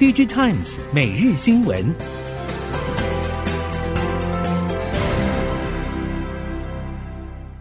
[0.00, 1.94] DigiTimes 每日新闻，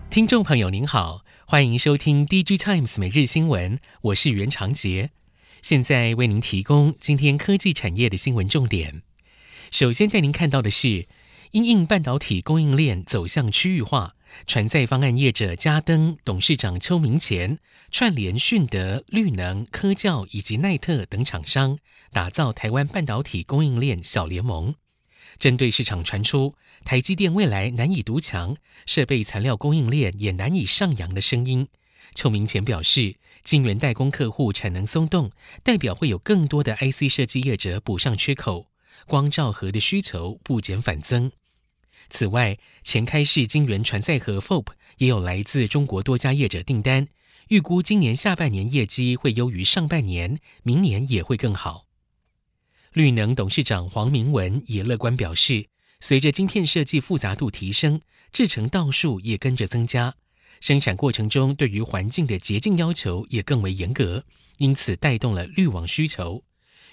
[0.09, 5.09] 听众朋友您好，欢迎收听 DigiTimes 每日新闻，我是袁长杰，
[5.61, 9.01] 现在为您提供今天科技产业的新闻重点。
[9.69, 11.09] 首先带您看到的是，
[11.51, 14.15] 因应半导体供应链走向区域化。
[14.47, 17.59] 船载方案业者嘉登董事长邱明干
[17.91, 21.77] 串联迅德、绿能、科教以及奈特等厂商，
[22.11, 24.75] 打造台湾半导体供应链小联盟。
[25.37, 31.67] 针对市场传出台积电未来难以独强，设备材料供应链也难以上扬的声音，
[32.15, 35.31] 邱明干表示，晶圆代工客户产能松动，
[35.63, 38.67] 代表会有更多的 IC 设计业者补上缺口，
[39.05, 41.31] 光罩盒的需求不减反增。
[42.09, 44.67] 此外，前开市晶圆传载和 FOP
[44.97, 47.07] 也有来自中国多家业者订单，
[47.49, 51.85] 预估今年下半年业绩会优于上半年，明年也会更好。
[52.93, 55.67] 绿能董事长黄明文也乐观表示，
[55.99, 60.15] 随着晶片设计复杂度提升，制程道数也跟着增加，
[60.59, 64.25] 生产过程中对于环境的洁净要求也更为严格，
[64.57, 66.43] 因此带动了滤网需求。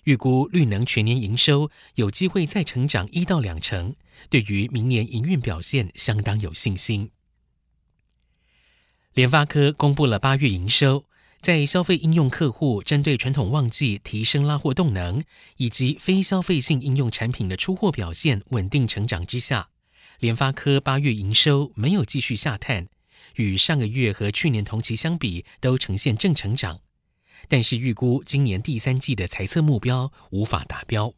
[0.07, 3.97] 预估绿能全年营收有机会再成长一到两成，
[4.31, 7.11] 对于明年营运表现相当有信心。
[9.15, 11.07] 联发科公布了八月营收，
[11.41, 15.25] 在消费应用客户针对传统旺季提升拉货动能，
[15.57, 19.71] 以及非消费性应用产品的出货表现稳定成长之下，
[20.21, 22.87] 联发科八月营收没有继续下探，
[23.35, 26.79] 与上个月和去年同期相比都呈现正成长。
[27.49, 31.15] 但是预估今年第三季的财测目标无法达标。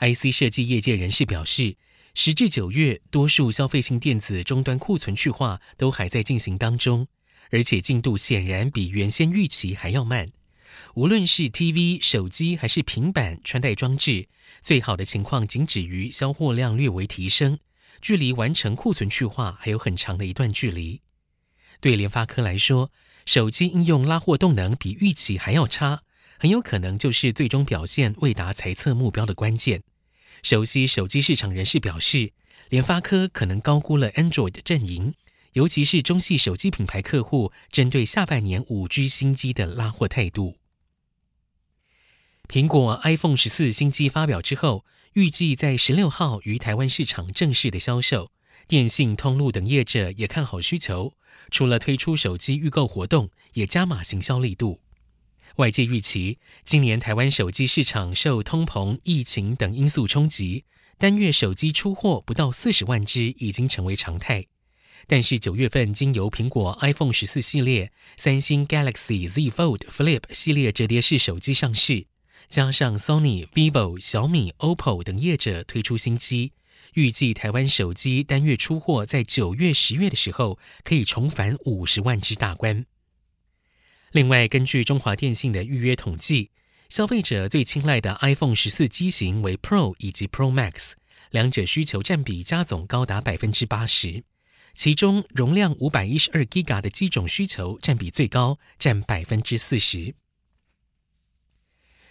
[0.00, 1.76] IC 设计业界人士表示，
[2.14, 7.06] 时至九月，多数消费性电子终端库存去化都还在进行当中，
[7.50, 10.30] 而且进度显然比原先预期还要慢。
[10.94, 14.28] 无论是 TV、手机还是平板穿戴装置，
[14.60, 17.58] 最好的情况仅止于销货量略微提升，
[18.02, 21.00] 距离完成库存去化还有很长的一段距离。
[21.80, 22.90] 对联发科来说，
[23.26, 26.02] 手机应用拉货动能比预期还要差，
[26.38, 29.82] 很有可能就是最终表现未达财测目标的关键。
[30.42, 32.32] 熟悉手机市场人士表示，
[32.68, 35.14] 联发科可能高估了 Android 阵营，
[35.52, 40.56] 尤其是中系手机品牌客户针对下半年 5G 新机的拉货态度。
[42.46, 44.84] 苹果 iPhone 十四新机发表之后，
[45.14, 48.30] 预计在十六号于台湾市场正式的销售。
[48.66, 51.14] 电信、通路等业者也看好需求，
[51.50, 54.80] 除了推出手机预购活动，也加码行销力度。
[55.56, 60.64] 外界预期，今年台湾手机市场受通膨、疫情等因素冲击，
[60.98, 64.46] 单月手机出货不到四十万只已经成为常态。
[65.06, 72.06] 但是九月份经由苹果 iPhone 十四系列、三星 Galaxy Z Fold Flip 系列折叠式手机上市，
[72.48, 76.52] 加上 Sony、Vivo、小米、OPPO 等业者推出新机。
[76.94, 82.86] 预计台湾手机单月出货在九月、十月的时候可以重返五十万只大关。
[84.12, 86.50] 另外，根据中华电信的预约统计，
[86.88, 90.92] 消费者最青睐的 iPhone 十四机型为 Pro 以及 Pro Max，
[91.30, 94.22] 两者需求占比加总高达百分之八十，
[94.72, 100.14] 其中容量五百一十二 Giga 的机种需求占比最高，占百分之四十。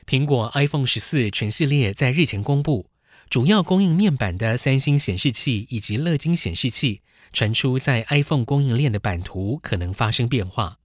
[0.06, 2.90] 苹果 iPhone 十四全系列在日前公布。
[3.34, 7.02] 主要供应面板的三星显示器以及乐金显示器
[7.32, 10.78] 传出在 iPhone 供应链的版图可能发生变化，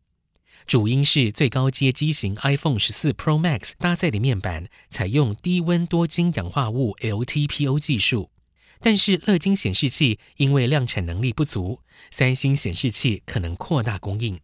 [0.66, 8.30] 主因是最高阶机型 iPhone 十四 Pro Max 搭载的面板采用低温多晶氧化物 LTPO 技术，
[8.80, 14.40] 但是乐金显示器因为量产能力不足，三星显示器可能扩大供应。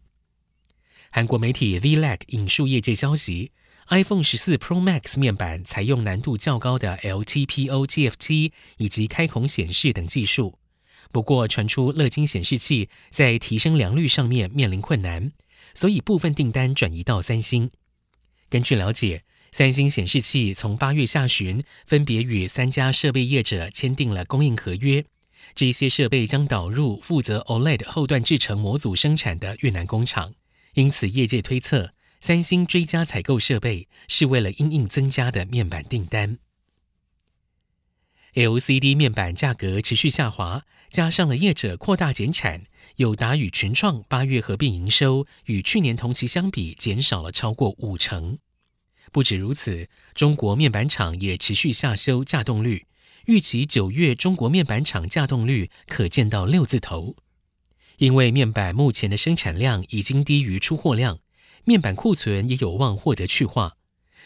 [1.09, 3.51] 韩国媒体 Vlag 引述业界消息。
[3.89, 10.57] iPhone 十四 Pro Max 面板采用难度较高的 LTPO TFT 以及开孔显示等技术，
[11.11, 15.31] 不过传出乐金显示器在提升良率上面面临困难，
[15.75, 17.69] 所以部分订单转移到三星。
[18.49, 25.05] 根据了解，三星显示器从八月下旬分别与三家设备业者签订了供应合约，
[25.53, 30.33] 这些设备将导入负责 OLED 后段制程模组生产的越南工厂，
[30.73, 31.91] 因此业界推测。
[32.25, 36.39] 三星追加采购设备是为了因应增加的面板订单。
[38.33, 42.63] LCD 面板价格持续下滑，加上了业者扩大减产，
[42.95, 48.39] 友达与群创八月合并营收与去年同期相比减少了超过五成。
[49.11, 52.87] 不止如此，中国面板厂也持续下修稼动率，
[53.27, 57.15] 预期九月中国面板厂稼动率可见到六字头。
[57.97, 61.19] 因为面板目前的生产量已经低于出货量。
[61.67, 63.73] 面板库存也有望获得去化，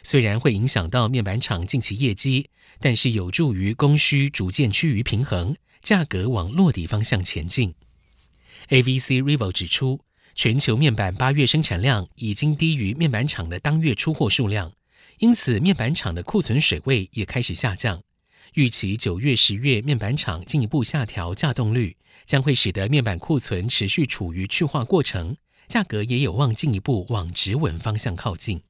[0.04, 2.50] 虽然会影响到面板厂近期业绩，
[2.82, 7.74] 但是有助于供需逐渐趋于平衡，价格往落底方向前进。
[8.68, 10.02] AVC Rivo 指出，
[10.36, 14.74] 全球面板八月生产量已经低于面板厂的当月出货数量，
[15.20, 18.02] 因此面板厂的库存水位也开始下降。
[18.56, 21.96] 预期九月、十月面板厂进一步下调价动率，
[22.26, 25.38] 将会使得面板库存持续处于去化过程，
[25.70, 28.64] 价格也有望进一步往止稳方向靠近。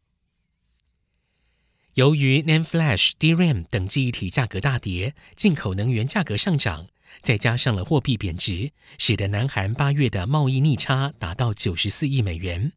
[1.94, 6.88] 由于 NAND Flash、DRAM 等记忆体价格大跌，进口能源价格上涨，
[7.22, 12.74] 再加上了货币贬值，使得南韩八月的贸易逆差达到九十四亿美元。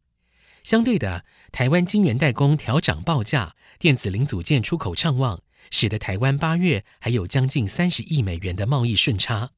[0.63, 9.51] 相对的，台湾晶圆代工调涨报价，电子零组件出口畅旺，使得台湾八月还有将近三十亿美元的贸易顺差。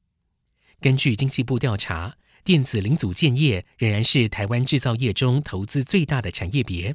[0.80, 2.16] 根据经济部调查，
[2.46, 6.94] 电子零组件业仍然是台湾制造业中投资最大的产业别。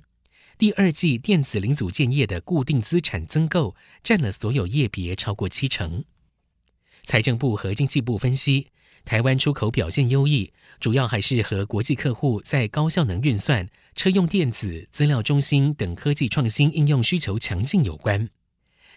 [0.57, 6.06] 第二季电子零组件业的固定资产增购占了所有业别超过七成。
[7.03, 8.68] 财政部和经济部分析，
[9.03, 18.30] 台湾出口表现优异，主要还是和国际客户在高效能运算、车用电子、资料中心等科技创新应用需求强劲有关。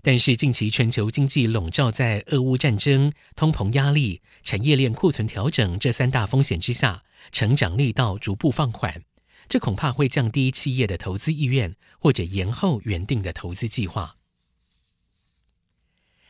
[0.06, 7.02] 但是近期全球经济笼罩在俄乌战争、通膨压力、产业链库存调整这三大风险之下，
[7.32, 9.02] 成长力道逐步放缓。
[9.48, 14.16] 这恐怕会降低企业的投资意愿，或者延后原定的投资计划。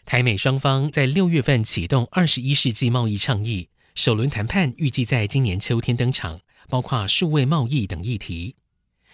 [0.04, 8.54] 台美双方在六月份启动二十一世纪贸易倡议，首轮谈判预计在今年秋天登场，包括数位贸易等议题。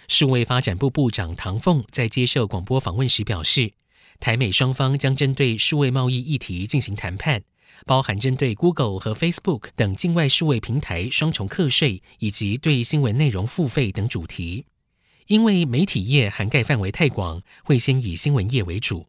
[0.06, 3.72] 数位发展部部长唐凤在接受广播访问时表示，
[4.20, 7.42] 台美双方将针对数位贸易议题进行谈判。
[7.86, 14.66] 包含针对 Google 和 Facebook 等境外数位平台双重课税，以及对新闻内容付费等主题。
[15.28, 19.06] 因为媒体业涵盖范围太广，会先以新闻业为主。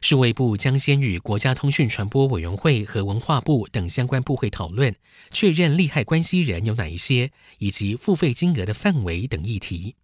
[0.00, 4.94] 数位部将先与国家通讯传播委员会和文化部等相关部会讨论，
[5.32, 9.96] 确认利害关系人有哪一些，以及付费金额的范围等议题。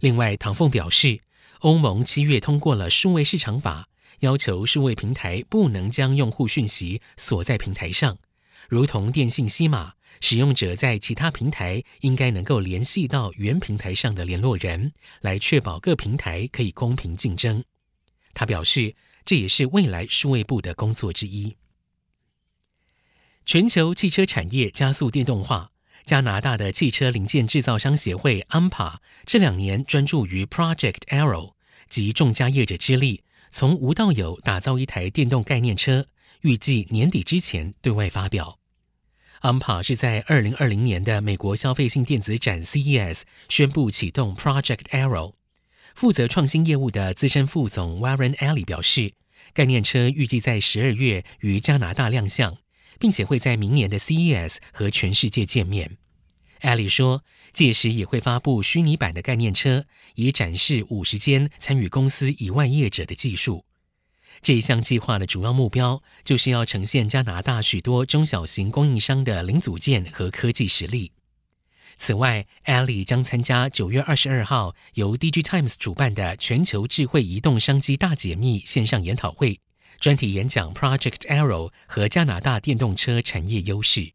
[0.00, 1.20] 另外，唐凤表示，
[1.60, 3.88] 欧盟七月通过了数位市场法。
[4.20, 8.16] 要求数位平台不能将用户讯息锁在平台上，
[8.68, 17.62] 如同电信西马，使用者在其他平台应该能够联系到原平台上的联络人，来确保各平台可以公平竞争。
[18.32, 18.94] 他表示，
[19.26, 21.56] 这也是未来数位部的工作之一。
[23.44, 25.72] 全球汽车产业加速电动化，
[26.04, 31.54] 加拿大的汽车零件制造商协会 AMPA 这两年专注于 Project Arrow，
[31.88, 33.22] 集众家业者之力。
[33.50, 36.08] 从无到有打造一台电动概念车，
[36.42, 38.58] 预计年底之前对外发表。
[39.42, 45.34] AMPA 是在二零二零年的美国消费性电子展 CES 宣布启动 Project Arrow。
[45.94, 49.14] 负责创新业务的资深副总 Warren Alley 表示，
[49.52, 52.58] 概念车预计在十二月于加拿大亮相，
[53.04, 55.98] 并且会在明年的 CES 和全世界见面。
[56.60, 57.22] 艾利说，
[57.52, 59.84] 届时也会发布虚拟版的概念车，
[60.14, 63.66] 以展示五十间参与公司以外业者的技术。
[64.40, 71.12] 这一项计划的主要目标，就是要呈现加拿大许多中小型供应商的零组件和科技实力。
[71.98, 79.60] 此外，艾利将参加九月二十二号由 DG Times 主办的全球智慧移动商机大解密线上研讨会，
[80.00, 84.12] 专题演讲 Project Arrow 和加拿大电动车产业优势。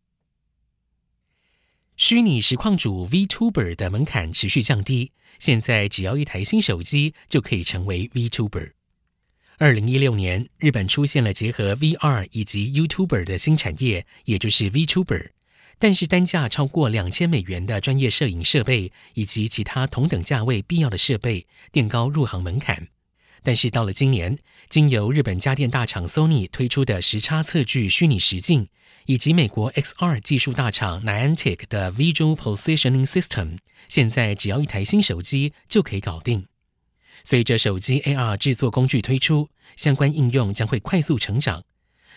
[1.98, 8.72] 虚拟实况主 VTuber 的门槛持续降低，现在只要一台新手机就可以成为 VTuber。
[9.58, 15.32] 二零一六年，日本出现了结合 VR 以及 YouTuber 的新产业，也就是 VTuber。
[15.78, 22.88] 但是单价超过两千美元的专业摄影设备以及其他同等价位必要的设备，垫高入行门槛。
[23.44, 24.38] 但是到了今年，
[24.70, 28.68] 经由日本家电大厂 Sony 推出的时差测距虚拟实境，
[29.06, 36.46] 以及美国 XR 技术大厂 Niantic 的 Visual Positioning System，现在只要一台新手机就可以搞定。
[37.24, 41.64] 随着手机 AR 制作工具推出，相关应用将会快速成长。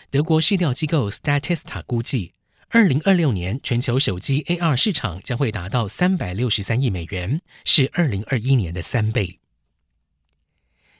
[0.09, 2.33] 德国市调机构 Statista 估计，
[2.69, 9.39] 二零二六年全球手机 AR 市场将会达到三百六十三亿美元，是二零二一年的三倍。